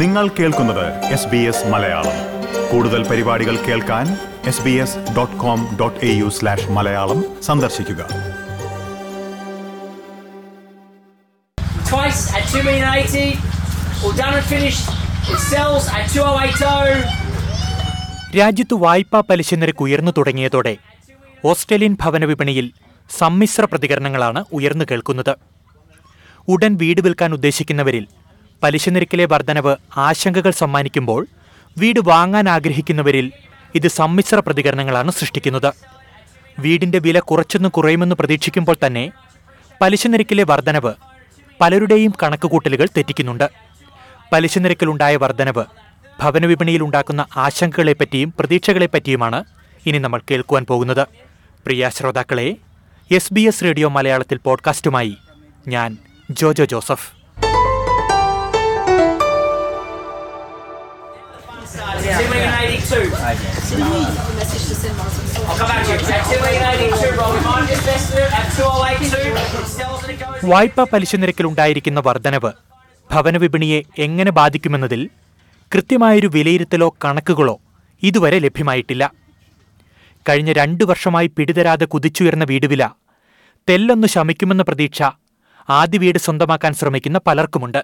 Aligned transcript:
നിങ്ങൾ 0.00 0.26
കേൾക്കുന്നത് 0.36 0.84
S 1.14 1.28
B 1.28 1.40
S 1.48 1.70
Malayalam 1.72 2.14
കൂടുതൽ 2.70 3.00
പരിപാടികൾ 3.08 3.56
കേൾക്കാൻ 3.66 4.06
S 4.50 4.62
B 4.64 4.72
S 4.82 5.00
dot 5.16 5.36
com 5.42 5.60
dot 5.80 5.98
A 6.04 6.10
U 6.12 6.28
slash 6.36 6.68
Malayalam 6.76 7.18
സന്ദർശിക്കുക 7.48 8.02
twice 11.86 12.22
at 12.32 12.44
2 12.44 12.62
million 12.62 12.86
80. 12.90 13.24
All 14.02 14.14
done 14.14 14.34
and 14.34 14.46
finished. 14.46 14.86
It 15.26 15.40
sells 15.46 15.84
at 15.90 16.06
2080. 16.14 16.96
രാജ്യത്ത് 18.36 18.76
വായ്പാ 18.84 19.20
പലിശ 19.28 19.54
നിരക്ക് 19.56 19.82
ഉയർന്നു 19.86 20.12
തുടങ്ങിയതോടെ 20.16 20.74
ഓസ്ട്രേലിയൻ 21.44 21.94
ഭവന 22.02 22.24
വിപണിയിൽ 22.24 22.66
സമ്മിശ്ര 23.10 23.64
പ്രതികരണങ്ങളാണ് 23.64 24.42
ഉയർന്നു 24.58 24.84
കേൾക്കുന്നത് 24.90 25.34
ഉടൻ 26.48 26.72
വീട് 26.80 27.00
വിൽക്കാൻ 27.00 27.30
ഉദ്ദേശിക്കുന്നവരിൽ 27.34 28.04
പലിശ 28.62 28.88
നിരക്കിലെ 28.88 29.24
വർധനവ് 29.24 29.76
ആശങ്കകൾ 29.96 30.50
സമ്മാനിക്കുമ്പോൾ 30.50 31.26
വീട് 31.78 32.00
വാങ്ങാൻ 32.00 32.48
ആഗ്രഹിക്കുന്നവരിൽ 32.48 33.32
ഇത് 33.74 33.88
സമ്മിശ്ര 33.88 34.38
പ്രതികരണങ്ങളാണ് 34.38 35.10
സൃഷ്ടിക്കുന്നത്. 35.10 35.72
വീടിന്റെ 36.58 36.98
വില 36.98 37.18
കുറച്ചൊന്ന് 37.18 37.68
കുറയുമെന്ന് 37.68 38.16
പ്രതീക്ഷിക്കുമ്പോൾ 38.16 38.76
തന്നെ 38.86 39.12
പലിശ 39.80 40.06
നിരക്കിലെ 40.06 40.44
വർധനവ് 40.44 40.92
പലരുടെയും 41.60 42.12
കണക്കുകൂട്ടലുകൾ 42.22 42.88
തെറ്റിക്കുന്നുണ്ട്. 42.96 43.50
പലിശ 44.32 44.58
നിരക്കിലുണ്ടായ 44.58 45.16
വർധനവ് 45.16 45.64
ഭവന 46.20 46.46
വിപണിയിൽ 46.46 46.82
ഉണ്ടാക്കുന്ന 46.82 47.26
ആശങ്കകളെപ്പറ്റിയും 47.36 48.34
പ്രതീക്ഷകളെപ്പറ്റിയുമാണ് 48.38 49.44
ഇനി 49.86 49.98
നമ്മൾ 49.98 50.20
കേൾക്കുവാൻ 50.30 50.66
പോകുന്നത്. 50.66 51.06
പ്രിയ 51.66 51.88
ശ്രോതാക്കളെ 51.88 52.56
എസ് 53.10 53.34
ബി 53.34 53.40
എസ് 53.40 53.64
റേഡിയോ 53.64 53.88
മലയാളത്തിൽ 53.88 54.38
പോഡ്കാസ്റ്റുമായി 54.38 55.16
ഞാൻ 55.68 55.96
Jojo 56.30 56.64
Joseph. 56.64 57.21
2 62.22 62.30
million 62.30 62.52
82. 62.54 62.98
I'll 65.42 65.58
come 65.58 65.68
back 65.68 65.82
to 65.82 65.92
you. 65.92 65.98
At 66.10 66.26
2 66.28 66.40
million 66.40 66.64
82, 66.64 67.08
roll 67.18 67.32
your 67.32 67.44
mind 67.44 67.68
just 67.68 67.86
listed 67.86 68.18
it 68.18 68.32
at 68.32 68.46
2082. 68.56 69.22
It 69.32 69.70
sells 69.70 70.02
and 70.02 70.12
it 70.12 70.18
goes. 70.20 70.42
വായ്പാ 70.50 70.84
പലിശ 70.92 71.12
വർധനവ് 72.08 72.50
ഭവന 73.10 73.36
വിപണിയെ 73.36 73.78
എങ്ങനെ 73.98 74.30
ബാധിക്കുമെന്നതിൽ 74.30 75.00
കൃത്യമായൊരു 75.72 76.28
വിലയിരുത്തലോ 76.28 76.88
കണക്കുകളോ 77.04 77.56
ഇതുവരെ 78.02 78.38
ലഭ്യമായിട്ടില്ല 78.38 79.02
കഴിഞ്ഞ 80.26 80.52
രണ്ടു 80.52 80.84
വർഷമായി 80.84 81.28
പിടിതരാതെ 81.36 81.86
കുതിച്ചുയർന്ന 81.92 82.44
വീടുവില 82.50 82.82
തെല്ലൊന്നു 83.68 84.10
ശമിക്കുമെന്ന 84.14 84.62
പ്രതീക്ഷ 84.62 85.00
ആദ്യ 85.68 85.98
വീട് 86.04 86.18
സ്വന്തമാക്കാൻ 86.26 86.72
ശ്രമിക്കുന്ന 86.80 87.20
പലർക്കുമുണ്ട് 87.28 87.80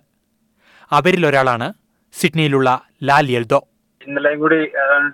അവരിലൊരാളാണ് 0.92 1.66
സിഡ്നിയിലുള്ള 2.14 2.69
ലാൽ 3.09 3.27
യെൽദോ 3.37 3.60
ഇന്നലെയും 4.08 4.38
കൂടി 4.44 4.58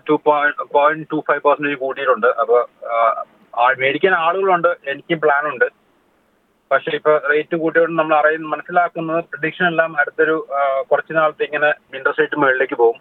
two 0.08 0.14
point 0.26 1.06
two 1.12 1.18
five 1.28 1.42
percentage 1.46 1.78
കൂട്ടിയിട്ടുണ്ട്. 1.84 2.28
അപ്പൊ 2.42 2.58
മേടിക്കാൻ 3.80 4.14
ആളുകളുണ്ട് 4.26 4.70
എനിക്കും 4.90 5.18
പ്ലാൻ 5.24 5.44
ഉണ്ട് 5.52 5.66
പക്ഷെ 6.70 6.90
ഇപ്പൊ 6.98 7.12
റേറ്റ് 7.30 7.56
കൂട്ടിയോണ്ട് 7.62 7.94
നമ്മൾ 7.98 8.14
അറിയുന്ന 8.18 8.46
മനസ്സിലാക്കുന്നത് 8.52 9.20
പ്രഡിക്ഷൻ 9.32 9.66
എല്ലാം 9.72 9.90
അടുത്തൊരു 10.00 10.36
കുറച്ച് 10.90 11.12
നാളത്തെ 11.18 11.44
ഇങ്ങനെ 11.48 11.70
ഇൻട്രസ്റ്റ് 11.96 12.22
റേറ്റ് 12.22 12.38
മുകളിലേക്ക് 12.42 12.76
പോകും. 12.82 12.98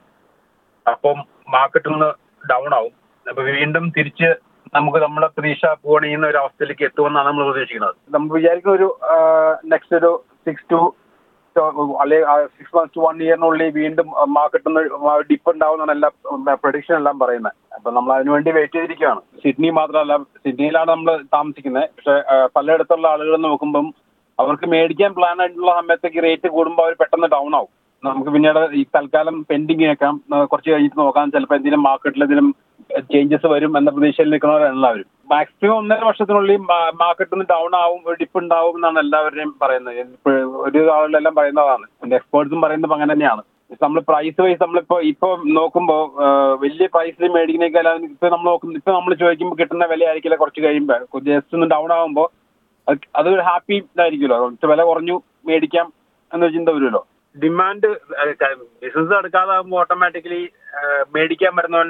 അപ്പം 0.85 1.17
മാർക്കറ്റ് 1.55 1.89
ഒന്ന് 1.93 2.09
ഡൗൺ 2.51 2.69
ആവും. 2.79 2.93
അപ്പൊ 3.25 3.41
വീണ്ടും 3.59 3.85
തിരിച്ച് 3.97 4.29
നമുക്ക് 4.75 4.99
നമ്മുടെ 5.05 5.27
പ്രതീക്ഷ 5.35 5.65
പോകണിയുന്ന 5.85 6.25
ഒരു 6.31 6.39
അവസ്ഥയിലേക്ക് 6.43 6.85
എത്തുമെന്നാണ് 6.89 7.27
നമ്മൾ 7.29 7.45
പ്രതീക്ഷിക്കുന്നത്. 7.49 7.95
നമ്മൾ 8.15 8.31
വിചാരിക്കുന്ന 8.37 8.75
ഒരു 8.79 8.89
നെക്സ്റ്റ് 9.73 9.97
ഒരു 10.01 10.11
സിക്സ് 10.47 10.69
ടു 10.73 10.79
അല്ലെങ്കിൽ 12.01 12.47
സിക്സ് 12.55 12.75
മന്ത്സ് 12.75 12.95
ടു 12.95 13.01
വൺ 13.05 13.17
ഇയറിനുള്ളിൽ 13.25 13.69
വീണ്ടും 13.79 14.07
മാർക്കറ്റിൽ 14.37 14.69
നിന്ന് 14.69 15.13
ഡിപ്പ് 15.29 15.51
ഉണ്ടാവുന്നതാണ് 15.53 15.93
എല്ലാ 15.95 16.55
പ്രൊഡിക്ഷൻ 16.63 16.95
എല്ലാം 16.99 17.17
പറയുന്നത്. 17.23 17.55
അപ്പൊ 17.75 17.91
നമ്മൾ 17.97 18.13
അതിനുവേണ്ടി 18.15 18.51
വെയിറ്റ് 18.57 18.77
ചെയ്തിരിക്കുകയാണ്. 18.77 19.21
സിഡ്നി 19.43 19.69
മാത്രമല്ല 19.79 20.17
സിഡ്നിയിലാണ് 20.43 20.91
നമ്മൾ 20.95 21.11
താമസിക്കുന്നത്. 21.37 21.87
പക്ഷെ 21.95 22.15
പലയിടത്തുള്ള 22.57 23.07
ആളുകൾ 23.13 23.35
നോക്കുമ്പം 23.47 23.87
അവർക്ക് 24.39 24.67
മേടിക്കാൻ 24.73 25.11
പ്ലാൻ 25.17 25.39
ആയിട്ടുള്ള 25.41 25.71
സമയത്തേക്ക് 25.79 26.23
റേറ്റ് 26.27 26.47
കൂടുമ്പോൾ 26.57 26.85
അവർ 26.87 26.95
പെട്ടെന്ന് 27.01 27.29
ഡൗൺ 27.35 27.51
ആവും. 27.59 27.71
നമുക്ക് 28.03 28.31
പിന്നീട് 28.35 28.61
ഈ 28.79 28.83
തൽക്കാലം 28.95 29.35
പെൻഡിങ് 29.49 29.89
വെക്കാം 29.89 30.15
കുറച്ച് 30.51 30.69
കഴിഞ്ഞിട്ട് 30.71 30.99
നോക്കാം. 31.01 31.31
ചിലപ്പോൾ 31.35 31.57
എന്തെങ്കിലും 31.57 31.83
മാർക്കറ്റിൽ 31.89 32.23
എന്തെങ്കിലും 32.23 32.49
ചേഞ്ചസ് 33.11 33.47
വരും 33.51 33.71
എന്ന 33.77 33.89
പ്രതീക്ഷയിൽ 33.95 34.31
നിൽക്കുന്നവരാണ് 34.31 35.03
മാക്സിമം 35.31 35.75
ഒന്നര 35.81 36.03
വർഷത്തിനുള്ളിൽ 36.07 36.59
മാർക്കറ്റിൽ 37.01 37.35
നിന്ന് 37.35 37.47
ഡൗൺ 37.51 37.71
ആവും 37.81 38.01
ഒരു 38.09 38.15
ഡിപ്പ് 38.21 38.37
ഉണ്ടാവും 38.41 38.75
എന്നാണ് 38.77 38.99
എല്ലാവരുടെയും 39.03 39.51
പറയുന്നത്. 39.61 39.99
ഒരു 40.67 40.79
ആളുകളെല്ലാം 40.95 41.35
പറയുന്നതാണ്. 41.39 41.85
പിന്നെ 42.01 42.15
എക്സ്പേർട്സും 42.19 42.61
പറയുന്നത് 42.65 42.93
അങ്ങനെ 42.97 43.11
തന്നെയാണ്. 43.13 43.43
നമ്മൾ 43.83 43.99
പ്രൈസ് 44.09 44.39
വൈസ് 44.43 44.61
നമ്മളിപ്പോ 44.63 44.97
ഇപ്പൊ 45.11 45.27
നോക്കുമ്പോൾ 45.59 46.01
വലിയ 46.63 46.87
പ്രൈസിൽ 46.95 47.31
മേടിക്കുന്നേക്കാൾ 47.35 47.87
ഇപ്പൊ 48.09 48.27
നമ്മൾ 48.33 48.47
നോക്കുന്നത് 48.49 48.79
ഇപ്പൊ 48.81 48.91
നമ്മൾ 48.97 49.13
ചോദിക്കുമ്പോൾ 49.21 49.57
കിട്ടുന്ന 49.61 49.85
വില 49.93 50.05
ആയിരിക്കില്ല 50.09 50.37
കുറച്ച് 50.41 50.61
കഴിയുമ്പോൾ 50.65 51.23
ജസ്റ്റ് 51.29 51.55
ഒന്ന് 51.57 51.67
ഡൗൺ 51.75 51.89
ആകുമ്പോൾ 51.97 52.27
അത് 52.87 53.07
അതൊരു 53.19 53.43
ഹാപ്പി 53.49 53.75
ഇതായിരിക്കുമല്ലോ. 53.75 54.37
കുറച്ച് 54.43 54.69
വില 54.73 54.83
കുറഞ്ഞു 54.89 55.15
മേടിക്കാം 55.49 55.87
എന്ന 56.31 56.47
ചിന്ത 56.55 56.69
വരുമല്ലോ. 56.75 57.01
ഡിമാൻഡ് 57.35 57.89
ബിസിനസ് 58.83 59.13
എടുക്കാതാകുമ്പോൾ 59.21 59.79
ഓട്ടോമാറ്റിക്കലി 59.81 60.41
മേടിക്കാൻ 61.15 61.53
വരുന്നവൻ 61.59 61.89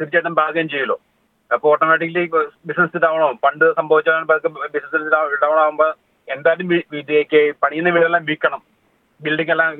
തീർച്ചയായിട്ടും 0.00 0.36
ഭാഗ്യം 0.42 0.68
ചെയ്യുമല്ലോ. 0.74 0.98
അപ്പോൾ 1.54 1.68
ഓട്ടോമാറ്റിക്കലി 1.68 2.24
ബിസിനസ് 2.66 2.98
ഡൗൺ 3.04 3.20
ആവും. 3.22 3.38
പണ്ട് 3.44 3.64
സംഭവിച്ച 3.76 4.08
ബിസിനസ് 4.74 5.10
ഡൗൺ 5.42 5.58
ആകുമ്പോൾ 5.64 5.94
എന്തായാലും 6.28 6.68
പണിയുന്ന 7.62 7.90
വീടെല്ലാം 7.90 8.24
വിൽക്കണം. 8.24 8.62
ബിൽഡിംഗ് 9.20 9.50
എല്ലാം 9.50 9.70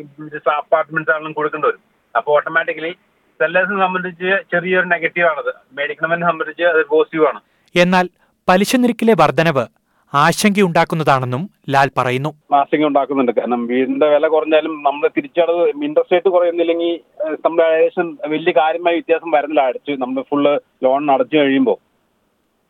അപ്പാർട്ട്മെന്റ്സ് 0.56 1.12
ആണെങ്കിലും 1.12 1.32
കൊടുക്കേണ്ടി 1.32 1.69
വരും. 1.69 1.81
അപ്പോൾ 2.16 2.32
ഓട്ടോമാറ്റിക്കലി 2.37 2.93
സെല്ലേഴ്സിനെ 3.41 3.78
സംബന്ധിച്ച് 3.78 4.28
ചെറിയൊരു 4.53 4.87
നെഗറ്റീവ് 4.87 5.26
ആണത്. 5.26 5.55
മേടിക്കണമെന്നെ 5.72 6.26
സംബന്ധിച്ച് 6.26 6.62
അത് 6.62 6.87
പോസിറ്റീവ് 6.87 7.26
ആണ്. 7.26 7.41
എന്നാൽ 7.76 8.09
പലിശ 8.49 8.76
നിരക്കിലെ 8.76 9.15
വർധനവ് 9.21 9.66
ആശങ്കയുണ്ടാക്കുന്നതാണെന്നും 10.15 11.50
ലാൽ 11.71 11.91
പറയുന്നു. 11.99 12.55
ആശങ്ക 12.55 12.84
ഉണ്ടാക്കുന്നുണ്ട് 12.84 13.33
കാരണം 13.33 13.67
വീടിന്റെ 13.67 14.06
വില 14.06 14.28
കുറഞ്ഞാലും 14.28 14.83
നമ്മൾ 14.83 15.09
തിരിച്ചടവ് 15.17 15.69
ഇൻട്രസ്റ്റ് 15.69 16.12
റേറ്റ് 16.12 16.28
കുറയുന്നില്ലെങ്കിൽ 16.28 17.00
നമ്മുടെ 17.44 17.65
ഏകദേശം 17.69 18.19
വലിയ 18.28 18.53
കാര്യമായ 18.53 18.93
വ്യത്യാസം 18.94 19.31
വരുന്നില്ല. 19.31 19.61
അടച്ച് 19.61 19.91
നമ്മൾ 19.91 20.22
ഫുള്ള് 20.22 20.61
ലോൺ 20.84 21.11
അടച്ചു 21.11 21.37
കഴിയുമ്പോൾ 21.37 21.77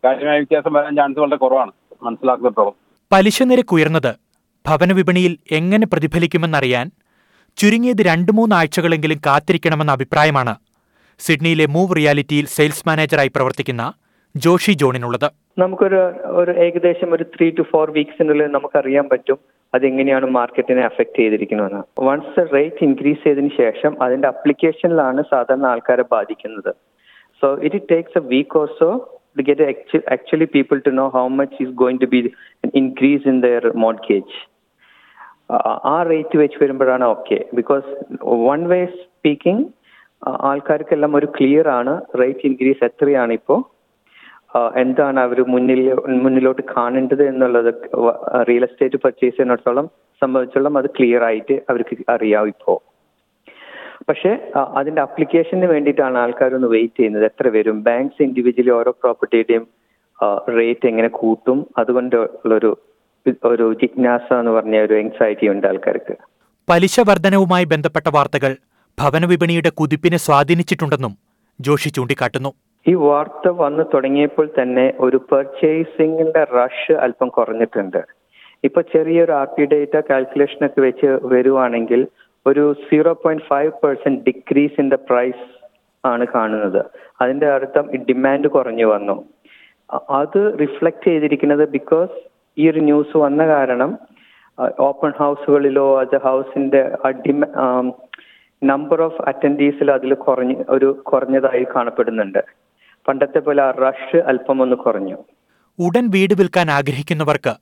കാര്യമായ 0.05 0.37
വ്യത്യാസം 0.37 0.73
വരാൻ 0.73 0.97
ചാൻസ് 0.97 1.19
വളരെ 1.19 1.37
കുറവാണ്. 1.37 1.73
മനസ്സിലാക്കുന്നിടത്തോളം. 2.03 2.73
പലിശ 3.13 3.43
നിരക്ക് 3.43 3.75
ഉയർന്നത് 3.75 4.15
ഭവന 4.67 4.93
വിപണിയിൽ 4.93 5.39
എങ്ങനെ 5.51 5.87
പ്രതിഫലിക്കുമെന്നറിയാൻ 5.87 6.91
ചുരുങ്ങിയത് 7.57 8.03
രണ്ടു 8.03 8.33
മൂന്നാഴ്ചകളെങ്കിലും 8.33 9.21
കാത്തിരിക്കണമെന്ന 9.27 9.93
അഭിപ്രായമാണ് 9.93 10.57
സിഡ്നിയിലെ 11.19 11.67
മൂവ് 11.67 11.97
റിയാലിറ്റിയിൽ 11.97 12.47
സെയിൽസ് 12.47 12.89
മാനേജറായി 12.89 13.29
പ്രവർത്തിക്കുന്ന 13.29 13.93
ജോഷി 14.37 14.73
ജോണിനുള്ളത്. 14.73 15.46
നമുക്കൊരു 15.59 16.13
ഒരു 16.27 16.51
ഏകദേശം 16.51 17.15
ഒരു 17.15 17.25
ത്രീ 17.25 17.51
ടു 17.51 17.63
ഫോർ 17.63 17.91
വീക്സിനുള്ളിൽ 17.91 18.47
നമുക്കറിയാൻ 18.47 19.09
പറ്റും 19.09 19.39
അതെങ്ങനെയാണ് 19.75 20.27
മാർക്കറ്റിനെ 20.27 20.83
അഫക്റ്റ് 20.85 21.17
ചെയ്തിരിക്കുന്നതെന്ന്. 21.17 21.83
വൺസ് 22.01 22.55
റേറ്റ് 22.55 22.85
ഇൻക്രീസ് 22.85 23.25
ചെയ്തതിന് 23.25 23.51
ശേഷം 23.57 24.03
അതിന്റെ 24.03 24.29
അപ്ലിക്കേഷനിലാണ് 24.29 25.23
സാധാരണ 25.31 25.67
ആൾക്കാരെ 25.67 26.05
ബാധിക്കുന്നത്. 26.13 26.75
So 27.43 27.59
it 27.63 27.83
takes 27.91 28.19
a 28.19 28.21
week 28.21 28.59
also 28.59 29.13
to 29.39 29.43
get 29.43 29.63
actually 29.63 30.15
actually 30.15 30.47
people 30.57 30.79
to 30.85 30.99
know 30.99 31.09
how 31.17 31.41
much 31.41 31.67
is 31.67 31.73
going 31.83 31.99
to 32.05 32.07
be 32.13 32.21
an 32.67 32.71
increase 32.83 33.25
in 33.33 33.43
their. 33.45 33.73
ആ- 35.51 35.81
ആ 35.85 36.03
റേറ്റ് 36.03 36.39
വെച്ച് 36.39 36.65
വരുമ്പോഴാണ് 36.65 37.05
okay 37.05 37.45
because 37.55 37.85
one 38.25 38.69
way 38.69 38.87
speaking 38.87 39.67
ആൾക്കാർക്കെല്ലാം 40.29 41.17
ഒരു 41.17 41.27
ക്ലിയർ 41.27 41.69
ആണ് 41.69 42.01
റേറ്റ് 42.21 42.39
ഇൻക്രീസ് 42.45 42.85
എത്രയാണ് 42.85 43.33
ഇപ്പോൾ 43.33 43.76
എന്താണ് 44.77 45.21
അവർ 45.21 45.39
മുന്നിൽ 45.43 45.81
മുന്നിലോട്ട് 46.25 46.63
കാണേണ്ടത് 46.77 47.29
എന്നുള്ളത് 47.29 47.71
റിയൽ 48.49 48.63
എസ്റ്റേറ്റ് 48.63 48.97
പർച്ചേസ് 48.97 49.33
ചെയ്യുന്നിടത്തോളം 49.33 49.87
സംബന്ധിച്ചോളം 50.23 50.79
അത് 50.79 50.87
ക്ലിയർ 50.99 51.23
ആയിട്ട് 51.25 51.57
അവർക്ക് 51.71 51.97
അറിയാം 52.11 52.47
ഇപ്പോൾ 52.47 52.79
പക്ഷേ 54.09 54.31
അതിന്റെ 54.75 55.03
അപ്ലിക്കേഷന് 55.03 55.65
വേണ്ടിയിട്ടാണ് 55.65 56.19
ആൾക്കാരൊന്ന് 56.19 56.69
വെയിറ്റ് 56.69 56.99
ചെയ്യുന്നത്. 56.99 57.25
എത്ര 57.25 57.49
വരും 57.49 57.83
ബാങ്ക്സ് 57.85 58.23
ഇൻഡിവിജ്വലി 58.23 58.71
ഓരോ 58.71 58.91
പ്രോപ്പർട്ടിയുടെയും 58.91 59.65
റേറ്റ് 60.59 60.87
എങ്ങനെ 60.87 61.09
കൂട്ടും? 61.09 61.67
അതുകൊണ്ട് 61.79 62.17
ഉള്ളൊരു 62.17 62.71
ഒരു 63.45 63.73
ജിജ്ഞാസ 63.73 64.33
എന്ന് 64.33 64.51
പറഞ്ഞ 64.51 64.77
ഒരു 64.79 64.95
എൻസൈറ്റി 64.95 65.49
ഉണ്ട് 65.49 65.67
ആൾക്കാർക്ക്. 65.67 66.15
പലിശ 66.71 67.01
വർധനവുമായി 67.01 67.65
ബന്ധപ്പെട്ട 67.65 68.09
വാർത്തകൾ 68.09 68.57
ഭവനവിപണിയുടെ 69.01 69.69
കുതിപ്പിനെ 69.69 70.17
സ്വാധീനിച്ചിട്ടുണ്ടെന്നും 70.17 71.15
ജോഷി 71.61 71.89
ചൂണ്ടിക്കാട്ടുന്നു. 71.89 72.53
ഈ 72.91 72.93
വാർത്ത 73.05 73.49
വന്നു 73.63 73.85
തുടങ്ങിയപ്പോൾ 73.93 74.47
തന്നെ 74.59 74.87
ഒരു 75.05 75.19
പർച്ചേസിംഗിന്റെ 75.31 76.43
റഷ് 76.59 76.95
അല്പം 77.05 77.29
കുറഞ്ഞിട്ടുണ്ട്. 77.37 78.01
ഇപ്പൊ 78.67 78.81
ചെറിയൊരു 78.93 79.33
ആർ 79.41 79.49
പി 79.55 79.65
ഡേറ്റ 79.73 79.97
കാൽക്കുലേഷൻ 80.11 80.61
ഒക്കെ 80.67 80.81
വെച്ച് 80.87 81.09
വരുവാണെങ്കിൽ 81.33 82.03
ഒരു 82.47 82.65
zero 82.87 83.13
point 83.23 83.47
five 83.51 83.73
percent 83.83 84.21
decrease 84.29 84.79
in 84.83 84.89
the 84.95 84.99
price 85.09 85.47
ആണ് 86.05 86.25
കാണുന്നത്. 86.35 86.83
അതിന്റെ 87.23 87.47
അർത്ഥം 87.57 87.87
ഡിമാൻഡ് 88.09 88.49
കുറഞ്ഞു 88.57 88.87
വന്നു. 88.95 89.17
അത് 90.21 90.41
റിഫ്ലക്ട് 90.63 91.07
ചെയ്തിരിക്കുന്നത് 91.09 91.65
ബിക്കോസ് 91.77 92.15
ഈ 92.57 92.65
ഒരു 92.71 92.81
ന്യൂസ് 92.89 93.17
വന്ന 93.25 93.43
കാരണം 93.55 93.91
ഓപ്പൺ 94.91 95.11
ഹൗസുകളിലോ 95.19 95.87
അത് 96.03 96.17
ഹൗസിന്റെ 96.27 96.83
നമ്പർ 98.63 98.99
ഓഫ് 99.07 99.21
അറ്റൻഡീസിൽ 99.31 99.89
അതിൽ 99.97 100.13
കുറഞ്ഞ് 100.27 100.57
ഒരു 100.75 100.89
കുറഞ്ഞതായി 101.11 101.65
കാണപ്പെടുന്നുണ്ട്. 101.75 102.41
പണ്ടത്തെ 103.09 103.39
പോലെ 103.39 103.63
ആ 103.63 103.71
റഷ് 103.71 104.17
അല്പം 104.17 104.63
ഒന്ന് 104.63 104.77
കുറഞ്ഞു. 104.77 105.17
ഉടൻ 105.79 106.11
വീട് 106.11 106.35
വിൽക്കാൻ 106.35 106.71
ആഗ്രഹിക്കുന്നവർക്ക് 106.71 107.55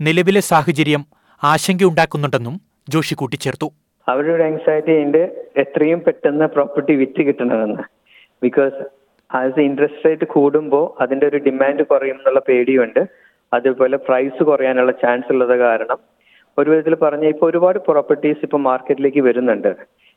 നിലവിലെ 0.00 0.40
സാഹചര്യം 0.40 1.04
ആശങ്കയുണ്ടാക്കുന്നുണ്ടെന്നും 1.44 2.60
ജോഷി 2.88 3.14
കൂട്ടിച്ചേർത്തു. 3.14 3.70
അവരുടെ 4.08 4.32
ഒരു 4.32 4.42
ആങ്സൈറ്റി 4.42 5.02
ഉണ്ട്. 5.02 5.46
എത്രയും 5.56 6.00
പെട്ടെന്ന് 6.00 6.44
പ്രോപ്പർട്ടി 6.44 6.94
വിറ്റ് 6.94 7.22
കിട്ടണമെന്ന്. 7.22 7.82
ബിക്കോസ് 8.42 8.84
ആസ് 9.36 9.60
ഇൻട്രസ്റ്റ് 9.60 10.04
റേറ്റ് 10.04 10.24
കൂടുമ്പോൾ 10.24 11.02
അതിന്റെ 11.02 11.26
ഒരു 11.26 11.36
ഡിമാൻഡ് 11.36 11.82
കുറയും 11.82 12.16
എന്നുള്ള 12.16 12.42
പേടിയുണ്ട്. 12.48 13.06
അതുപോലെ 13.52 13.96
പ്രൈസ് 13.96 14.44
കുറയാനുള്ള 14.44 14.92
ചാൻസ് 14.92 15.32
ഉള്ളത് 15.32 15.58
കാരണം 15.58 15.98
ഒരു 16.58 16.70
വിധത്തിൽ 16.70 16.94
പറഞ്ഞ 16.94 17.24
ഇപ്പൊ 17.24 17.50
ഒരുപാട് 17.50 17.78
പ്രോപ്പർട്ടീസ് 17.78 18.38
ഇപ്പൊ 18.42 18.58
മാർക്കറ്റിലേക്ക് 18.58 19.20
വരുന്നുണ്ട്. 19.20 19.76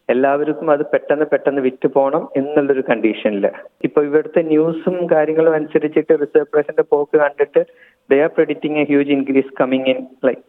എല്ലാവർക്കും 0.10 0.68
അത് 0.72 0.84
പെട്ടെന്ന് 0.92 1.26
പെട്ടെന്ന് 1.26 1.62
വിറ്റ് 1.62 1.88
പോകണം 1.96 2.24
എന്നുള്ളൊരു 2.40 2.84
കണ്ടീഷനിൽ 2.90 3.46
ഇപ്പൊ 3.84 4.00
ഇവിടുത്തെ 4.04 4.42
ന്യൂസും 4.52 4.98
കാര്യങ്ങളും 5.14 5.54
അനുസരിച്ചിട്ട് 5.54 6.14
റിസർവ് 6.24 6.50
പ്രൈസിന്റെ 6.52 6.86
പോക്ക് 6.92 7.18
കണ്ടിട്ട് 7.24 7.62
they 8.10 8.20
are 8.22 8.32
predicting 8.38 8.80
a 8.80 8.84
huge 8.84 9.14
increase 9.18 9.52
coming 9.62 9.88
in 9.94 10.02
like 10.26 10.44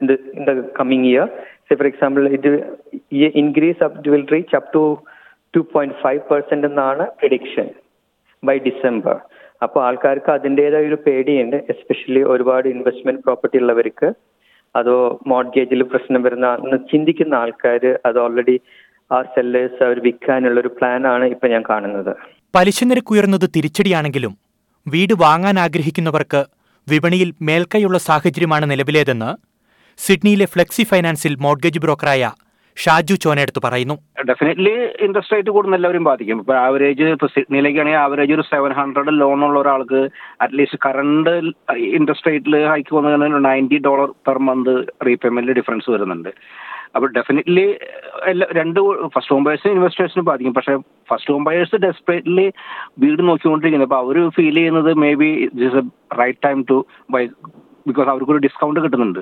in 0.00 0.44
the 0.50 0.54
coming 0.80 1.06
year 1.12 1.28
for 1.70 1.86
example 1.86 2.28
ഇത് 2.38 2.50
ഈ 3.12 3.22
increase 3.42 3.82
it 3.88 4.06
will 4.08 4.26
reach 4.34 4.56
up 4.56 4.68
to 4.74 4.82
two 5.54 5.60
point 5.74 5.96
five 6.02 6.20
percent 6.30 6.66
2.5 6.66 6.68
percent 6.68 6.70
എന്നാണ് 6.70 7.04
പ്രിഡിക്ഷൻ 7.20 7.66
ബൈ 8.42 8.56
ഡിസംബർ 8.58 9.16
അപ്പോൾ 9.62 9.80
ആൾക്കാർക്ക് 9.84 10.30
അതിന്റെതായ 10.30 10.88
ഒരു 10.88 10.98
പേടിയുണ്ട് 11.06 11.56
എസ്പെഷ്യലി 11.74 12.22
ഒരുപാട് 12.32 12.66
ഇൻവെസ്റ്റ്മെന്റ് 12.68 13.22
പ്രോപ്പർട്ടി 13.22 13.58
ഉള്ളവർക്ക്. 13.58 14.08
അതോ 14.74 14.96
മോഡ്ഗേജിൽ 15.26 15.82
പ്രശ്നം 15.82 16.22
വരുന്ന 16.22 16.48
ചിന്തിക്കുന്ന 16.90 17.34
ആൾക്കാർ 17.34 17.84
അത് 18.04 18.18
ഓൾറെഡി 18.18 18.56
ആ 19.10 19.22
സെല്ലേഴ്സ് 19.22 19.84
അവർ 19.84 20.00
വിൽക്കാനുള്ള 20.00 20.60
ഒരു 20.60 20.68
പ്ലാൻ 20.68 21.06
ആണ് 21.06 21.24
ഇപ്പൊ 21.24 21.48
ഞാൻ 21.48 21.62
കാണുന്നത്. 21.70 22.16
പലിശ 22.54 22.84
നിരക്ക് 22.84 23.12
ഉയർന്നത് 23.12 23.50
തിരിച്ചടിയാണെങ്കിലും 23.56 24.32
വീട് 24.88 25.14
വാങ്ങാൻ 25.14 25.58
ആഗ്രഹിക്കുന്നവർക്ക് 25.58 26.40
വിപണിയിൽ 26.90 27.34
മേൽക്കൈയുള്ള 27.42 27.98
സാഹചര്യമാണ് 27.98 28.70
നിലവിലേതെന്ന് 28.70 29.30
സിഡ്നിയിലെ 29.98 30.46
ഫ്ലെക്സി 30.46 30.82
ഫൈനാൻസിൽ 30.82 31.36
മോർഗേജ് 31.40 31.78
ബ്രോക്കറായ 31.78 32.32
ഷാജു 32.76 33.14
ചോനെടുത്ത് 33.14 33.60
പറയുന്നു. 33.64 33.94
ഡെഫിനറ്റ്ലി 34.28 34.72
ഇൻട്രസ്റ്റ് 35.04 35.36
റേറ്റ് 35.36 35.50
കൂടുന്ന 35.50 35.76
എല്ലാവരും 35.76 36.04
ബാധിക്കും. 36.04 36.38
ഇപ്പൊ 36.38 36.54
ആവറേജ് 36.54 37.02
ഇപ്പൊ 37.02 37.26
സിഡ്നിയിലേക്കാണെങ്കിൽ 37.26 37.98
ആവറേജ് 37.98 38.32
ഒരു 38.32 38.44
സെവൻ 38.50 38.72
ഹൺഡ്രഡ് 38.72 39.20
ലോൺ 39.20 39.44
ഉള്ള 39.44 39.58
ഒരാൾക്ക് 39.60 40.00
അറ്റ്ലീസ്റ്റ് 40.40 40.78
കറണ്ട് 40.86 41.30
ഇൻട്രസ്റ്റ് 41.98 42.30
റേറ്റിൽ 42.30 42.56
ഹൈക്ക് 42.66 42.94
വന്നു 42.96 43.10
കഴിഞ്ഞാൽ 43.10 43.42
നയന്റി 43.50 43.78
ഡോളർ 43.78 44.10
പെർ 44.28 44.38
മന്ത് 44.38 44.86
റീപേയ്മെന്റിൽ 45.06 45.54
ഡിഫറൻസ് 45.54 45.90
വരുന്നുണ്ട്. 45.90 46.30
അപ്പോൾ 46.96 47.08
ഡെഫിനറ്റ്ലി 47.16 47.64
എല്ലാ 48.30 48.46
രണ്ട് 48.58 48.78
ഫസ്റ്റ് 49.14 49.32
ഹോം 49.34 49.44
ബയേഴ്സിനും 49.46 49.74
ഇൻവെസ്റ്റേഴ്സിനും 49.76 50.28
ബാധിക്കും. 50.30 50.54
പക്ഷേ 50.58 50.74
ഫസ്റ്റ് 51.10 51.32
ഹോം 51.32 51.42
ബയേഴ്സ് 51.48 51.82
ഡെസ്പറേറ്റ്ലി 51.86 52.46
വീട് 53.04 53.22
നോക്കിക്കൊണ്ടിരിക്കുന്നത്. 53.30 53.88
അപ്പോൾ 53.90 54.02
അവർ 54.04 54.18
ഫീൽ 54.38 54.56
ചെയ്യുന്നത് 54.60 54.90
maybe 55.24 55.30
this 55.60 55.76
a 55.82 55.84
right 56.22 56.42
time 56.46 56.60
to 56.70 56.78
buy 57.16 57.22
because 57.90 58.08
അവർക്കൊരു 58.12 58.42
ഡിസ്കൗണ്ട് 58.46 58.80
കിട്ടുന്നുണ്ട്. 58.84 59.20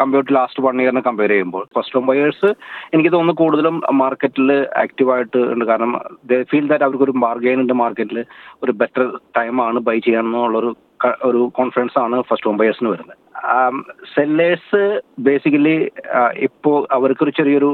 കമ്പയർ 0.00 0.22
ടു 0.28 0.32
ലാസ്റ്റ് 0.36 0.62
വൺ 0.64 0.80
ഇയറിനെ 0.82 1.02
കമ്പയർ 1.06 1.30
ചെയ്യുമ്പോൾ. 1.32 1.62
ഫസ്റ്റ് 1.76 1.94
ഹോം 1.96 2.04
ബയേഴ്സ് 2.10 2.48
എനിക്ക് 2.94 3.10
തോന്നുന്നു 3.14 3.34
കൂടുതലും 3.42 3.76
മാർക്കറ്റിൽ 4.02 4.50
ആക്റ്റീവായിട്ട് 4.82 5.40
ഉണ്ട്. 5.52 5.64
കാരണം 5.70 5.92
ദ 6.30 6.42
ഫീൽ 6.50 6.66
ദാറ്റ് 6.72 6.86
അവർക്കൊരു 6.88 7.14
ബാർഗെയിൻ 7.24 7.60
ഉണ്ട് 7.62 7.74
മാർക്കറ്റിൽ 7.82 8.20
ഒരു 8.64 8.74
ബെറ്റർ 8.82 9.06
ടൈമാണ് 9.38 9.80
ബൈ 9.88 9.96
ചെയ്യാമെന്നുള്ളൊരു 10.08 10.70
എന്നുള്ളൊരു 10.72 11.28
ഒരു 11.28 11.40
കോൺഫിഡൻസ് 11.58 11.98
ആണ് 12.04 12.16
ഫസ്റ്റ് 12.28 12.48
ഹോം 12.48 12.56
ബയേഴ്സിന് 12.60 12.90
വരുന്നത്. 12.92 13.18
സെല്ലേഴ്സ് 14.14 14.82
ബേസിക്കലി 15.20 15.76
ഇപ്പോൾ 16.48 16.76
അവർക്കൊരു 16.90 17.32
ചെറിയൊരു 17.38 17.70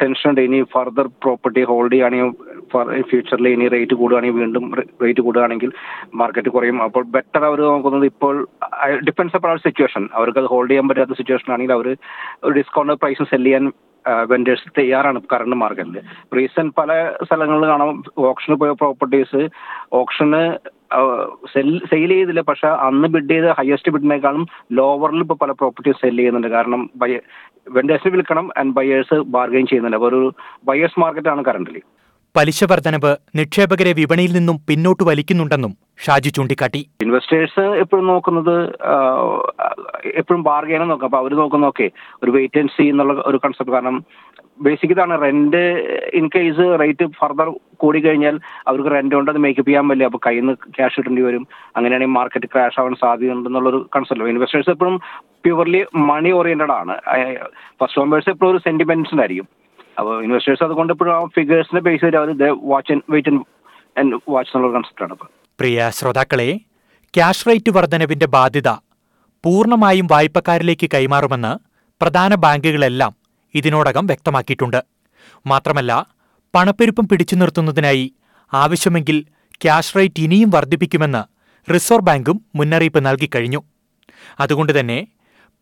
ടെൻഷൻ 0.00 0.28
ഉണ്ട് 0.30 0.40
ഇനി 0.40 0.58
ഫർദർ 0.74 1.06
പ്രോപ്പർട്ടി 1.22 1.62
ഹോൾഡ് 1.70 1.92
ചെയ്യുകയാണെങ്കിൽ 1.92 3.02
ഫ്യൂച്ചറിൽ 3.02 3.46
ഇനി 3.48 3.66
റേറ്റ് 3.68 3.94
കൂടുകയാണെങ്കിൽ 3.94 4.40
വീണ്ടും 4.40 4.64
റേറ്റ് 5.02 5.22
കൂടുകയാണെങ്കിൽ 5.26 5.70
മാർക്കറ്റ് 6.20 6.50
കുറയും. 6.50 6.78
അപ്പോൾ 6.82 7.02
ബെറ്റർ 7.14 7.44
അവർ 7.44 7.60
നോക്കുന്നത് 7.66 8.06
ഇപ്പോൾ 8.06 8.36
ഡിപ്പെൻസ് 9.08 9.36
അപ്പോൾ 9.36 9.62
സിറ്റുവേഷൻ 9.66 10.04
അവർക്ക് 10.18 10.40
അത് 10.42 10.50
ഹോൾഡ് 10.54 10.70
ചെയ്യാൻ 10.70 10.88
പറ്റാത്ത 10.88 11.16
സിറ്റുവേഷൻ 11.20 11.50
ആണെങ്കിൽ 11.52 11.74
അവർ 11.74 11.88
ഒരു 12.44 12.52
ഡിസ്കൗണ്ട് 12.60 12.94
പ്രൈസ് 13.02 13.26
സെൽ 13.32 13.44
ചെയ്യാൻ 13.44 13.66
വെൻഡേഴ്സ് 14.30 14.70
തയ്യാറാണ് 14.78 15.18
കറണ്ട് 15.32 15.56
മാർക്കറ്റിൽ 15.56 15.98
റീസെന്റ് 16.38 16.74
പല 16.78 16.92
സ്ഥലങ്ങളിൽ 17.24 17.66
കാണാം 17.68 17.90
ഓപ്ഷന് 18.30 18.56
പോയ 18.62 18.70
പ്രോപ്പർട്ടീസ് 18.80 19.42
ഓപ്ഷന് 20.00 20.42
സെയിൽ 21.52 22.10
ചെയ്തില്ല. 22.16 22.44
പക്ഷെ 22.50 22.68
അന്ന് 22.88 23.08
ബിഡ് 23.14 23.32
ചെയ്ത് 23.34 23.48
ഹയസ്റ്റ് 23.60 23.94
ബിഡിനേക്കാളും 23.96 24.44
ലോവറിൽ 24.80 25.24
ഇപ്പോൾ 25.24 25.40
പല 25.44 25.52
പ്രോപ്പർട്ടീസ് 25.62 26.00
സെൽ 26.02 26.16
ചെയ്യുന്നുണ്ട്. 26.20 26.50
കാരണം 26.56 26.82
ബയ 27.02 27.18
വെൻഡേഴ്സിന് 27.78 28.14
വിൽക്കണം 28.16 28.46
ആൻഡ് 28.60 28.74
ബയേഴ്സ് 28.78 29.18
ബാർഗെയിൻ 29.36 29.66
ചെയ്യുന്നുണ്ട്. 29.72 29.98
അപ്പോൾ 30.00 30.10
ഒരു 30.12 30.22
ബയേഴ്സ് 30.70 31.28
ആണ് 31.34 31.44
കറണ്ടിലി 31.50 31.82
പലിശ 32.36 32.64
വർധനവ് 32.70 33.10
നിക്ഷേപകരെ 33.38 33.90
വിപണിയിൽ 33.98 34.32
നിന്നും 34.36 34.56
പിന്നോട്ട് 34.68 35.02
വലിക്കുന്നുണ്ടെന്നും 35.08 35.72
ഷാജി 36.04 36.30
ചൂണ്ടിക്കാട്ടി. 36.36 36.80
ഇൻവെസ്റ്റേഴ്സ് 37.04 37.64
എപ്പോഴും 37.82 38.06
നോക്കുന്നത് 38.10 38.54
എപ്പോഴും 40.20 40.42
ബാർഗെയിനും 40.46 40.90
നോക്കാം 40.92 41.08
അപ്പോൾ 41.08 41.20
അവർ 41.22 41.32
നോക്കുന്ന 41.40 41.66
ഓക്കെ 41.72 41.86
ഒരു 42.22 42.30
വെയിറ്റ് 42.36 42.60
ആൻഡ് 42.62 42.74
സീ 42.76 42.84
എന്നുള്ള 42.92 43.14
ഒരു 43.30 43.40
കൺസെപ്റ്റ് 43.44 43.74
കാരണം 43.74 43.98
ബേസിക് 44.66 44.94
ഇതാണ്. 44.94 45.14
Rent 45.24 45.62
in 46.20 46.26
case 46.36 46.66
rate 46.82 47.08
further 47.20 47.50
കൂടി 47.82 48.00
കഴിഞ്ഞാൽ 48.06 48.36
അവർക്ക് 48.68 48.90
റെന്റ് 48.94 49.14
കൊണ്ട് 49.16 49.30
അത് 49.32 49.40
മേക്കപ്പ് 49.44 49.68
ചെയ്യാൻ 49.70 49.86
പറ്റില്ല. 49.88 50.08
അപ്പോൾ 50.10 50.22
കയ്യിൽ 50.26 50.44
നിന്ന് 50.44 50.54
ക്യാഷ് 50.76 50.96
കിട്ടേണ്ടി 50.98 51.22
വരും. 51.28 51.44
അങ്ങനെയാണെങ്കിൽ 51.76 52.14
മാർക്കറ്റ് 52.18 52.50
ക്രാഷ് 52.54 52.78
ആവാൻ 52.82 52.94
സാധ്യതയുണ്ടെന്നുള്ളൊരു 53.04 53.80
കൺസെപ്റ്റ് 53.96 54.30
ഇൻവെസ്റ്റേഴ്സ് 54.34 54.72
എപ്പോഴും 54.74 54.96
പ്യുവർലി 55.46 55.82
മണി 56.10 56.32
ഓറിയന്റഡ് 56.40 56.74
ആണ്. 56.80 56.96
ഫസ്റ്റ് 57.80 57.98
ഹോംബേഴ്സ് 58.00 58.30
എപ്പോഴും 58.34 58.50
ഒരു 58.52 58.60
സെന്റിമെന്റ്സിലായിരിക്കും 58.68 59.48
അപ്പോൾ 60.00 60.14
ഇൻവെസ്റ്റേഴ്സ് 60.26 60.64
അതുകൊണ്ട് 60.66 60.92
എപ്പോഴും 60.94 61.12
ആ 61.16 61.18
ഫിഗേഴ്സിനെ 61.38 61.80
ബേസ് 61.86 62.02
ചെയ്ത് 62.04 62.18
അവർ 62.20 62.30
വാച്ച് 62.72 62.94
വെയിറ്റ് 63.14 63.32
ആൻഡ് 64.00 64.18
വാച്ച് 64.34 64.52
എന്നുള്ള 64.56 64.72
കൺസെപ്റ്റാണ് 64.76 65.14
ഇപ്പോൾ 65.16 65.30
പ്രിയ 65.60 65.88
ശ്രോതാക്കളെ 65.98 66.48
ക്യാഷ് 67.16 67.46
റേറ്റ് 67.48 67.72
വർധനവിന്റെ 67.76 68.26
ബാധ്യത 68.36 68.70
പൂർണമായും 69.44 70.06
വായ്പക്കാരിലേക്ക് 70.12 70.86
കൈമാറുമെന്ന് 70.94 71.52
പ്രധാന 72.00 72.34
ബാങ്കുകളെല്ലാം 72.44 73.12
ഇതിനോടകം 73.54 74.04
വ്യക്തമാക്കിയിട്ടുണ്ട്. 74.10 74.80
മാത്രമല്ല 75.50 75.92
പണപ്പെരുപ്പം 76.54 77.08
പിടിച്ചു 77.08 77.34
നിർത്തുന്നതിനായി 77.34 78.12
ആവശ്യമെങ്കിൽ 78.52 79.24
ക്യാഷ് 79.62 79.96
റേറ്റ് 79.96 80.20
ഇനിയും 80.20 80.50
വർദ്ധിപ്പിക്കുമെന്ന് 80.50 81.24
റിസർവ് 81.74 82.00
ബാങ്കും 82.00 82.44
മുന്നറിയിപ്പ് 82.54 83.06
നൽകിക്കഴിഞ്ഞു 83.06 83.62
അതുകൊണ്ടുതന്നെ 84.40 85.06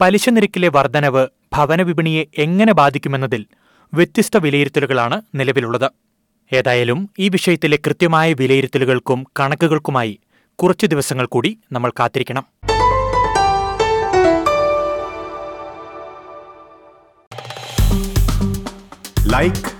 പലിശ 0.00 0.28
നിരക്കിലെ 0.28 0.68
വർധനവ് 0.68 1.26
ഭവനവിപണിയെ 1.52 2.24
എങ്ങനെ 2.38 2.72
ബാധിക്കുമെന്നതിൽ 2.72 3.46
വ്യത്യസ്ത 3.94 4.36
വിലയിരുത്തലുകളാണ് 4.36 5.22
നിലവിലുള്ളത്. 5.34 5.90
ഏതായാലും 6.52 7.10
ഈ 7.18 7.28
വിഷയത്തിലെ 7.28 7.78
കൃത്യമായ 7.86 8.32
വിലയിരുത്തലുകൾക്കും 8.32 9.26
കണക്കുകൾക്കുമായി 9.40 10.18
കുറച്ചു 10.54 10.86
ദിവസങ്ങൾ 10.86 11.26
കൂടി 11.26 11.58
നമ്മൾ 11.72 11.90
കാത്തിരിക്കണം. 11.90 12.46
Like 19.32 19.79